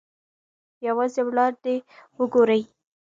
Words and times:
یوازې 0.87 1.21
وړاندې 1.27 1.73
وګورئ. 2.17 2.61